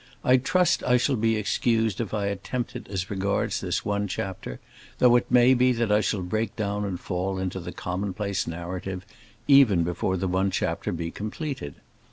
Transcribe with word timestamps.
I 0.23 0.37
trust 0.37 0.83
I 0.83 0.97
shall 0.97 1.15
be 1.15 1.35
excused 1.35 2.01
if 2.01 2.11
I 2.11 2.25
attempt 2.25 2.75
it 2.75 2.87
as 2.87 3.11
regards 3.11 3.61
this 3.61 3.85
one 3.85 4.07
chapter; 4.07 4.59
though, 4.97 5.15
it 5.15 5.29
may 5.29 5.53
be, 5.53 5.73
that 5.73 5.91
I 5.91 6.01
shall 6.01 6.23
break 6.23 6.55
down 6.55 6.85
and 6.85 6.99
fall 6.99 7.37
into 7.37 7.59
the 7.59 7.71
commonplace 7.71 8.47
narrative, 8.47 9.05
even 9.47 9.83
before 9.83 10.17
the 10.17 10.27
one 10.27 10.49
chapter 10.49 10.91
be 10.91 11.11
completed. 11.11 11.75